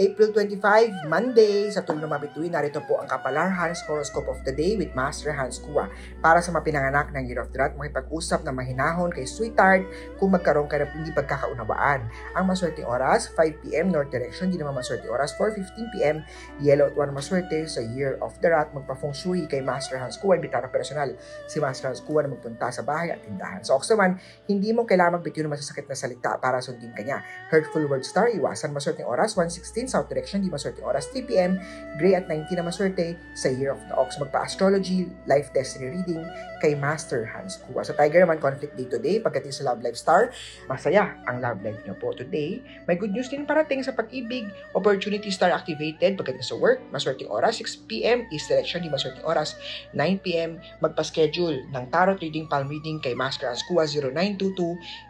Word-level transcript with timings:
April 0.00 0.32
25, 0.32 1.12
Monday, 1.12 1.68
sa 1.68 1.84
tulong 1.84 2.08
ng 2.08 2.12
mabituin, 2.16 2.48
narito 2.48 2.80
po 2.88 2.96
ang 2.96 3.04
Kapalar 3.04 3.52
Hans 3.52 3.84
Horoscope 3.84 4.32
of 4.32 4.40
the 4.48 4.54
Day 4.56 4.72
with 4.72 4.88
Master 4.96 5.28
Hans 5.28 5.60
Kua. 5.60 5.92
Para 6.24 6.40
sa 6.40 6.56
mapinanganak 6.56 7.12
ng 7.12 7.28
Year 7.28 7.44
of 7.44 7.52
the 7.52 7.60
Rat, 7.60 7.76
makipag-usap 7.76 8.40
na 8.40 8.48
mahinahon 8.48 9.12
kay 9.12 9.28
sweetheart 9.28 9.84
kung 10.16 10.32
magkaroon 10.32 10.72
ka 10.72 10.80
ng 10.80 10.88
hindi 10.96 11.12
pagkakaunawaan. 11.12 12.08
Ang 12.32 12.44
maswerte 12.48 12.80
oras, 12.80 13.28
5pm 13.36 13.92
North 13.92 14.08
Direction, 14.08 14.48
di 14.48 14.56
naman 14.56 14.72
maswerte 14.72 15.04
oras, 15.04 15.36
4.15pm, 15.36 16.24
Yellow 16.64 16.88
at 16.88 16.96
1 16.96 17.12
maswerte 17.12 17.68
sa 17.68 17.84
Year 17.84 18.16
of 18.24 18.32
the 18.40 18.48
Rat, 18.48 18.72
magpa-feng 18.72 19.12
shui 19.12 19.44
kay 19.52 19.60
Master 19.60 20.00
Hans 20.00 20.16
Kua, 20.16 20.40
bitara 20.40 20.72
personal. 20.72 21.12
Si 21.44 21.60
Master 21.60 21.92
Hans 21.92 22.00
Kua 22.00 22.24
na 22.24 22.32
magpunta 22.32 22.72
sa 22.72 22.80
bahay 22.80 23.12
at 23.12 23.20
tindahan. 23.20 23.60
Sa 23.60 23.76
Ox 23.76 23.92
naman, 23.92 24.16
hindi 24.48 24.72
mo 24.72 24.88
kailangan 24.88 25.20
magbitiw 25.20 25.44
ng 25.44 25.52
masasakit 25.52 25.84
na 25.84 25.92
salita 25.92 26.40
para 26.40 26.64
sundin 26.64 26.96
kanya. 26.96 27.20
Hurtful 27.52 27.84
word 27.84 28.08
star, 28.08 28.32
iwasan 28.32 28.72
maswerte 28.72 29.04
oras, 29.04 29.36
1.16 29.36 29.89
South 29.90 30.06
Direction, 30.06 30.38
di 30.38 30.48
maswerte 30.48 30.78
oras 30.86 31.10
3 31.10 31.26
p.m. 31.26 31.58
Gray 31.98 32.14
at 32.14 32.30
19 32.30 32.54
na 32.54 32.62
maswerte 32.62 33.18
sa 33.34 33.50
Year 33.50 33.74
of 33.74 33.82
the 33.90 33.94
Ox. 33.98 34.22
Magpa-astrology, 34.22 35.10
life 35.26 35.50
destiny 35.50 35.98
reading 35.98 36.22
kay 36.62 36.78
Master 36.78 37.26
Hans 37.26 37.58
Kua. 37.66 37.82
Sa 37.82 37.96
Tiger 37.96 38.22
naman, 38.22 38.38
conflict 38.38 38.76
day 38.76 38.86
today. 38.86 39.16
Pagdating 39.18 39.50
sa 39.50 39.72
Love 39.72 39.82
Life 39.82 39.98
Star, 39.98 40.30
masaya 40.68 41.16
ang 41.26 41.40
love 41.40 41.58
life 41.64 41.80
niyo 41.82 41.96
po 41.98 42.14
today. 42.14 42.62
May 42.84 43.00
good 43.00 43.16
news 43.16 43.32
din 43.32 43.48
parating 43.48 43.82
sa 43.82 43.96
pag-ibig. 43.96 44.46
Opportunity 44.76 45.32
Star 45.32 45.50
activated. 45.50 46.20
Pagdating 46.20 46.44
sa 46.44 46.54
work, 46.54 46.84
maswerte 46.92 47.24
oras 47.26 47.58
6 47.58 47.88
p.m. 47.88 48.28
East 48.28 48.52
Direction, 48.52 48.84
di 48.84 48.92
maswerte 48.92 49.24
oras 49.24 49.56
9 49.96 50.20
p.m. 50.20 50.60
Magpa-schedule 50.84 51.64
ng 51.72 51.84
tarot 51.88 52.20
reading, 52.20 52.44
palm 52.46 52.68
reading 52.68 53.00
kay 53.00 53.16
Master 53.16 53.48
Hans 53.48 53.64
Kua 53.64 53.88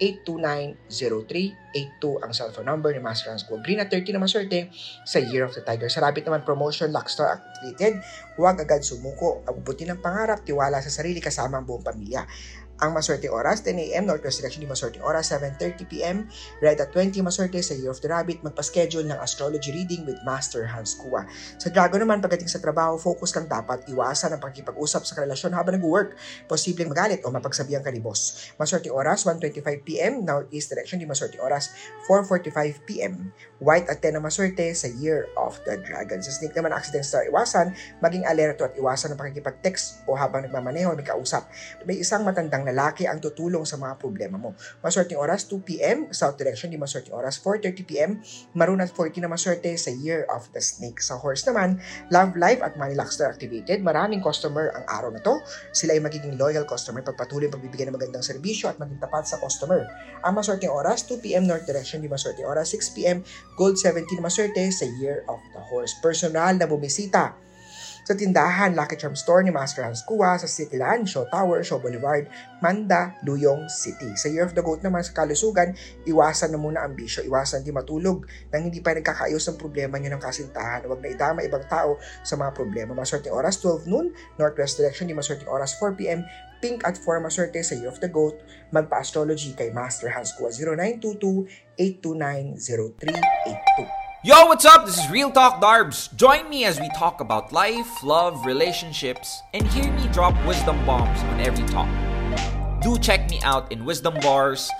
0922-829-0382 0.00 2.24
ang 2.24 2.32
cellphone 2.32 2.72
number 2.72 2.96
ni 2.96 3.04
Master 3.04 3.28
Hans 3.28 3.44
Kua. 3.44 3.60
Green 3.60 3.84
at 3.84 3.92
30 3.92 4.16
na 4.16 4.24
maswerte 4.24 4.63
sa 5.04 5.18
Year 5.20 5.44
of 5.48 5.52
the 5.52 5.62
Tiger. 5.64 5.90
Sa 5.90 6.04
Rabbit 6.04 6.28
naman, 6.28 6.46
promotion, 6.46 6.92
Luckstar 6.94 7.40
activated. 7.40 8.00
Huwag 8.38 8.60
agad 8.62 8.84
sumuko. 8.84 9.44
Abubuti 9.44 9.84
ng 9.88 10.00
pangarap, 10.00 10.44
tiwala 10.46 10.80
sa 10.80 10.92
sarili 10.92 11.18
kasama 11.18 11.60
ang 11.60 11.66
buong 11.66 11.84
pamilya. 11.84 12.24
Ang 12.82 12.90
maswerte 12.90 13.30
oras, 13.30 13.62
10 13.62 13.78
a.m. 13.78 14.10
Northwest 14.10 14.42
Direction, 14.42 14.58
di 14.58 14.66
maswerte 14.66 14.98
oras, 14.98 15.30
7.30 15.30 15.86
p.m. 15.86 16.26
Red 16.58 16.82
at 16.82 16.90
20 16.90 17.22
maswerte 17.22 17.62
sa 17.62 17.70
Year 17.70 17.86
of 17.86 18.02
the 18.02 18.10
Rabbit, 18.10 18.42
magpa-schedule 18.42 19.06
ng 19.06 19.14
astrology 19.22 19.70
reading 19.70 20.02
with 20.02 20.18
Master 20.26 20.66
Hans 20.66 20.98
Kua. 20.98 21.22
Sa 21.62 21.70
Dragon 21.70 22.02
naman, 22.02 22.18
pagdating 22.18 22.50
sa 22.50 22.58
trabaho, 22.58 22.98
focus 22.98 23.30
kang 23.30 23.46
dapat 23.46 23.86
iwasan 23.86 24.34
ang 24.34 24.42
pagkipag-usap 24.42 25.06
sa 25.06 25.14
relasyon 25.22 25.54
habang 25.54 25.78
nag-work. 25.78 26.18
Posibleng 26.50 26.90
magalit 26.90 27.22
o 27.22 27.30
mapagsabihan 27.30 27.78
ka 27.78 27.94
ni 27.94 28.02
boss. 28.02 28.50
Maswerte 28.58 28.90
oras, 28.90 29.22
1.25 29.22 29.62
p.m. 29.86 30.26
Northeast 30.26 30.74
Direction, 30.74 30.98
di 30.98 31.06
maswerte 31.06 31.38
oras, 31.38 31.70
4.45 32.10 32.82
p.m. 32.90 33.30
White 33.62 33.86
at 33.86 34.02
10 34.02 34.18
na 34.18 34.22
maswerte 34.26 34.66
sa 34.74 34.90
Year 34.98 35.30
of 35.38 35.62
the 35.62 35.78
Dragon. 35.78 36.18
Sa 36.18 36.34
Snake 36.34 36.58
naman, 36.58 36.74
accident 36.74 37.06
star 37.06 37.22
iwasan, 37.30 37.70
maging 38.02 38.26
alerto 38.26 38.66
at 38.66 38.74
iwasan 38.74 39.14
ang 39.14 39.18
pakikipag-text 39.22 40.10
o 40.10 40.18
habang 40.18 40.42
nagmamaneho, 40.42 40.90
may 40.98 41.06
kausap. 41.06 41.46
May 41.86 42.02
isang 42.02 42.26
matandang 42.26 42.63
lalaki 42.68 43.04
ang 43.04 43.20
tutulong 43.20 43.62
sa 43.68 43.76
mga 43.76 44.00
problema 44.00 44.40
mo. 44.40 44.56
Maswerteng 44.80 45.20
oras 45.20 45.46
2 45.48 45.60
p.m. 45.64 45.98
South 46.10 46.36
Direction, 46.40 46.72
di 46.72 46.80
maswerteng 46.80 47.14
oras 47.14 47.36
4.30 47.40 47.88
p.m. 47.88 48.10
Maroon 48.56 48.80
at 48.80 48.90
40 48.92 49.24
na 49.24 49.30
maswerte 49.30 49.72
sa 49.76 49.92
Year 49.92 50.24
of 50.32 50.48
the 50.52 50.62
Snake. 50.62 51.00
Sa 51.00 51.20
Horse 51.20 51.44
naman, 51.48 51.78
Love 52.08 52.34
Life 52.34 52.60
at 52.64 52.74
Money 52.80 52.96
Luxter 52.96 53.28
activated. 53.28 53.84
Maraming 53.84 54.24
customer 54.24 54.72
ang 54.72 54.84
araw 54.88 55.10
na 55.12 55.20
to. 55.20 55.38
Sila 55.76 55.94
ay 55.96 56.00
magiging 56.00 56.40
loyal 56.40 56.64
customer 56.64 57.04
pagpatuloy 57.04 57.52
pagbibigyan 57.52 57.92
ng 57.92 57.96
magandang 57.96 58.24
serbisyo 58.24 58.72
at 58.72 58.80
maging 58.80 58.98
tapat 58.98 59.28
sa 59.28 59.36
customer. 59.38 59.86
Ang 60.24 60.32
maswerteng 60.34 60.72
oras 60.72 61.04
2 61.06 61.20
p.m. 61.20 61.44
North 61.44 61.68
Direction, 61.68 62.00
di 62.00 62.08
maswerteng 62.08 62.48
oras 62.48 62.72
6 62.72 62.96
p.m. 62.96 63.20
Gold 63.54 63.76
17 63.76 64.18
na 64.18 64.26
maswerte 64.26 64.62
sa 64.72 64.86
Year 64.98 65.22
of 65.28 65.40
the 65.52 65.62
Horse. 65.70 65.94
Personal 66.00 66.56
na 66.56 66.66
bumisita 66.66 67.36
sa 68.04 68.12
tindahan 68.12 68.76
Lucky 68.76 69.00
Charm 69.00 69.16
Store 69.16 69.40
ni 69.40 69.48
Master 69.48 69.82
Hans 69.82 70.04
Kua 70.04 70.36
sa 70.36 70.44
Cityland, 70.44 71.08
Shaw 71.08 71.24
Tower, 71.32 71.64
Shaw 71.64 71.80
Boulevard, 71.80 72.28
Manda, 72.60 73.16
Luyong 73.24 73.66
City. 73.72 74.12
Sa 74.14 74.28
Year 74.28 74.44
of 74.44 74.52
the 74.52 74.60
Goat 74.60 74.84
naman 74.84 75.00
sa 75.00 75.16
kalusugan, 75.16 75.72
iwasan 76.04 76.52
na 76.52 76.60
muna 76.60 76.84
ang 76.84 76.92
bisyo, 76.92 77.24
iwasan 77.24 77.64
di 77.64 77.72
matulog 77.72 78.28
nang 78.52 78.68
hindi 78.68 78.84
pa 78.84 78.92
nagkakaayos 78.92 79.48
ang 79.48 79.56
problema 79.56 79.96
nyo 79.96 80.12
ng 80.12 80.22
kasintahan. 80.22 80.84
Huwag 80.84 81.00
na 81.00 81.08
idama 81.08 81.40
ibang 81.40 81.64
tao 81.64 81.96
sa 82.20 82.36
mga 82.36 82.52
problema. 82.52 82.92
Maswerteng 82.92 83.32
oras 83.32 83.56
12 83.64 83.88
noon, 83.88 84.12
Northwest 84.36 84.76
Direction, 84.76 85.08
di 85.08 85.16
maswerteng 85.16 85.48
oras 85.48 85.72
4 85.80 85.96
p.m. 85.96 86.20
Pink 86.60 86.84
at 86.84 87.00
4 87.00 87.20
maswerte 87.20 87.60
sa 87.60 87.76
Year 87.76 87.92
of 87.92 88.00
the 88.00 88.08
Goat, 88.08 88.40
magpa-astrology 88.72 89.52
kay 89.56 89.70
Master 89.72 90.08
Hans 90.12 90.32
Kua 90.36 90.50
0922-829-0382. 91.76 94.03
Yo, 94.24 94.46
what's 94.46 94.64
up? 94.64 94.86
This 94.86 94.96
is 94.96 95.10
Real 95.10 95.30
Talk 95.30 95.60
Darbs. 95.60 96.08
Join 96.16 96.48
me 96.48 96.64
as 96.64 96.80
we 96.80 96.88
talk 96.96 97.20
about 97.20 97.52
life, 97.52 98.02
love, 98.02 98.46
relationships, 98.46 99.42
and 99.52 99.66
hear 99.66 99.92
me 99.92 100.08
drop 100.14 100.34
wisdom 100.46 100.82
bombs 100.86 101.20
on 101.24 101.40
every 101.40 101.62
talk. 101.68 101.86
Do 102.80 102.98
check 102.98 103.28
me 103.28 103.38
out 103.42 103.70
in 103.70 103.84
Wisdom 103.84 104.14
Bars 104.22 104.70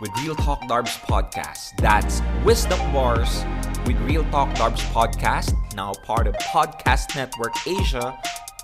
with 0.00 0.10
Real 0.22 0.34
Talk 0.34 0.62
Darbs 0.62 0.98
podcast. 1.00 1.76
That's 1.82 2.22
Wisdom 2.46 2.78
Bars 2.94 3.44
with 3.86 4.00
Real 4.08 4.24
Talk 4.30 4.48
Darbs 4.54 4.80
podcast, 4.94 5.52
now 5.74 5.92
part 6.06 6.26
of 6.26 6.34
Podcast 6.36 7.14
Network 7.14 7.52
Asia. 7.66 8.18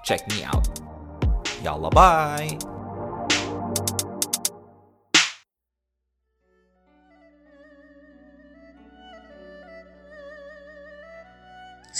Check 0.05 0.27
me 0.31 0.43
out. 0.43 0.67
Yalla 1.63 1.91
bye. 1.91 2.80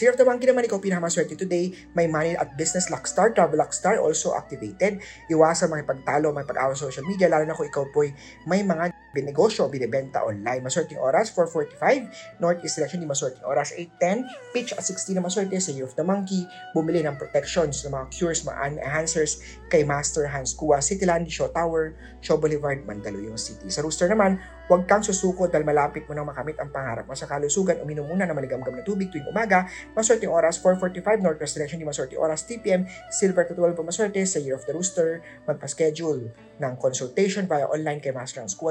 Year 0.01 0.13
of 0.13 0.19
the 0.19 0.25
Monkey 0.25 0.49
naman, 0.49 0.65
ikaw 0.65 0.81
pinakamaswerte 0.81 1.37
today. 1.37 1.73
May 1.93 2.09
money 2.09 2.35
at 2.37 2.57
business 2.57 2.89
luck 2.89 3.05
star, 3.05 3.31
travel 3.33 3.61
luck 3.61 3.77
star 3.77 4.01
also 4.01 4.33
activated. 4.33 5.01
Iwasan 5.29 5.69
mga 5.69 5.85
pagtalo, 5.85 6.33
mga 6.33 6.49
pag-awa 6.49 6.73
sa 6.73 6.89
social 6.89 7.05
media, 7.05 7.29
lalo 7.29 7.45
na 7.45 7.57
kung 7.57 7.69
ikaw 7.69 7.85
po'y 7.93 8.13
may 8.49 8.65
mga 8.65 8.93
binegosyo, 9.13 9.67
binibenta 9.67 10.23
online. 10.23 10.63
Maswerteng 10.63 11.03
oras, 11.03 11.35
4.45. 11.35 12.41
Northeast 12.41 12.79
Direction, 12.79 13.03
di 13.03 13.09
maswerteng 13.09 13.45
oras, 13.45 13.75
8.10. 13.75 14.27
Pitch 14.55 14.71
at 14.75 14.85
16 14.87 15.19
na 15.19 15.23
maswerte 15.23 15.59
sa 15.59 15.75
Year 15.75 15.87
of 15.87 15.95
the 15.99 16.05
Monkey. 16.07 16.47
Bumili 16.73 17.03
ng 17.03 17.19
protections, 17.19 17.83
ng 17.83 17.93
mga 17.93 18.07
cures, 18.15 18.47
mga 18.47 18.79
enhancers 18.79 19.43
kay 19.69 19.83
Master 19.83 20.31
Hans 20.31 20.55
Kua, 20.55 20.79
Cityland, 20.79 21.27
Shaw 21.27 21.51
Tower, 21.51 21.95
Shaw 22.23 22.39
Boulevard, 22.39 22.87
Mandaluyong 22.87 23.39
City. 23.39 23.67
Sa 23.69 23.83
Rooster 23.83 24.07
naman, 24.07 24.39
huwag 24.71 24.87
kang 24.87 25.03
susuko 25.03 25.51
dahil 25.51 25.67
malapit 25.67 26.07
mo 26.07 26.15
nang 26.15 26.31
makamit 26.31 26.55
ang 26.63 26.71
pangarap 26.71 27.03
mo 27.03 27.19
sa 27.19 27.27
kalusugan. 27.27 27.83
Uminom 27.83 28.07
muna 28.07 28.23
ng 28.23 28.39
maligamgam 28.39 28.71
na 28.71 28.87
tubig 28.87 29.11
tuwing 29.11 29.27
umaga. 29.27 29.67
Maswerteng 29.99 30.31
oras, 30.31 30.63
4.45. 30.63 31.19
Northwest 31.19 31.59
Direction, 31.59 31.83
di 31.83 31.87
maswerteng 31.91 32.23
oras, 32.23 32.47
3 32.47 32.63
p.m. 32.63 32.87
Silver 33.11 33.51
to 33.51 33.59
12 33.59 33.75
pa 33.75 33.83
maswerte 33.83 34.23
sa 34.23 34.39
Year 34.39 34.55
of 34.55 34.63
the 34.71 34.73
Rooster. 34.73 35.27
Magpa-schedule 35.51 36.31
ng 36.63 36.73
consultation 36.79 37.51
via 37.51 37.67
online 37.67 37.99
kay 37.99 38.15
Master 38.15 38.47
Hans 38.47 38.55
Kua, 38.55 38.71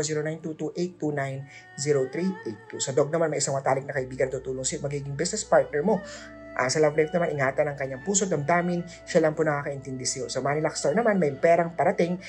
0922-829-0382. 1.76 2.80
Sa 2.80 2.96
dog 2.96 3.12
naman, 3.12 3.28
may 3.28 3.44
isang 3.44 3.60
matalik 3.60 3.84
na 3.84 3.92
kaibigan 3.92 4.32
tutulong 4.32 4.64
siya 4.64 4.80
magiging 4.80 5.20
business 5.20 5.44
partner 5.44 5.84
mo. 5.84 6.00
Uh, 6.60 6.68
sa 6.68 6.80
love 6.84 6.96
life 6.96 7.12
naman, 7.16 7.36
ingatan 7.36 7.72
ang 7.72 7.78
kanyang 7.80 8.04
puso, 8.04 8.28
damdamin, 8.28 8.84
siya 9.08 9.24
lang 9.24 9.36
po 9.36 9.48
nakakaintindi 9.48 10.04
siyo. 10.04 10.28
Sa 10.28 10.44
Luck 10.44 10.76
Star 10.76 10.92
naman, 10.92 11.16
may 11.16 11.32
perang 11.32 11.72
parating, 11.72 12.20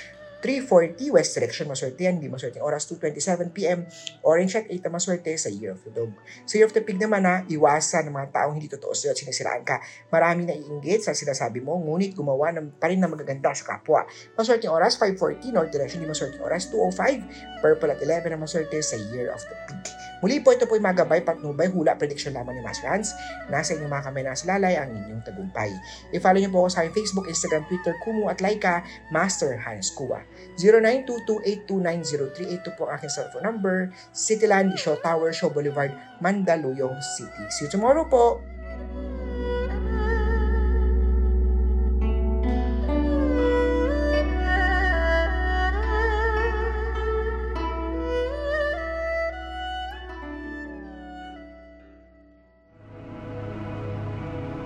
3.40 0.41 1.13
West 1.13 1.37
Direction, 1.37 1.69
maswerte 1.69 2.01
yan. 2.01 2.17
Hindi 2.17 2.33
maswerte 2.33 2.65
oras 2.65 2.89
2.27pm. 2.89 3.85
Orange 4.25 4.57
at 4.57 4.67
8 4.73 4.89
na 4.89 4.91
maswerte 4.97 5.31
sa 5.37 5.53
Year 5.53 5.77
of 5.77 5.85
the 5.85 5.93
Dog. 5.93 6.17
Sa 6.49 6.57
Year 6.57 6.65
of 6.65 6.73
the 6.73 6.81
Pig 6.81 6.97
naman 6.97 7.29
na 7.29 7.45
iwasan 7.45 8.09
ng 8.09 8.15
mga 8.17 8.29
taong 8.33 8.57
hindi 8.57 8.73
totoo 8.73 8.97
sa'yo 8.97 9.13
at 9.13 9.19
sinisiraan 9.21 9.63
ka. 9.63 9.85
Marami 10.09 10.49
na 10.49 10.57
iinggit 10.57 11.05
sa 11.05 11.13
sinasabi 11.13 11.61
mo, 11.61 11.77
ngunit 11.77 12.17
gumawa 12.17 12.57
ng, 12.57 12.81
pa 12.81 12.89
rin 12.89 12.99
na 12.99 13.09
magaganda 13.09 13.53
sa 13.53 13.77
kapwa. 13.77 14.09
Maswerte 14.35 14.65
oras 14.67 14.97
5.40 14.97 15.53
North 15.53 15.71
Direction, 15.71 16.01
hindi 16.01 16.09
maswerte 16.09 16.41
oras 16.41 16.73
2.05. 16.73 17.61
Purple 17.61 17.93
at 17.93 18.01
11 18.01 18.33
na 18.33 18.41
maswerte 18.41 18.81
sa 18.81 18.97
Year 19.13 19.29
of 19.29 19.45
the 19.45 19.57
Pig. 19.69 19.81
Muli 20.21 20.37
po 20.45 20.53
ito 20.53 20.69
po 20.69 20.77
yung 20.77 20.85
magabay, 20.85 21.25
patnubay, 21.25 21.73
hula, 21.73 21.97
prediction 21.97 22.37
lamang 22.37 22.53
ni 22.57 22.63
Master 22.65 22.93
Hans. 22.93 23.17
Nasa 23.49 23.73
inyong 23.73 23.89
mga 23.89 24.05
kamay 24.13 24.25
nasa 24.25 24.45
lalay 24.45 24.77
ang 24.77 24.93
inyong 24.93 25.25
tagumpay. 25.25 25.73
I-follow 26.13 26.37
niyo 26.37 26.53
po 26.53 26.65
ako 26.65 26.69
sa 26.69 26.79
aking 26.85 26.97
Facebook, 27.01 27.27
Instagram, 27.29 27.65
Twitter, 27.73 27.97
Kumu 28.05 28.29
at 28.29 28.45
Laika, 28.45 28.85
Master 29.09 29.57
Hans 29.57 29.89
Kua. 29.97 30.21
0922-829-0382 30.59 32.77
po 32.77 32.89
ang 32.89 32.99
aking 32.99 33.13
cellphone 33.13 33.47
number. 33.47 33.93
Cityland, 34.13 34.77
Show 34.77 34.97
Tower, 35.01 35.33
Show 35.33 35.49
Boulevard, 35.49 35.93
Mandaluyong 36.21 37.01
City. 37.17 37.45
See 37.49 37.65
you 37.67 37.73
tomorrow 37.73 38.05
po! 38.05 38.50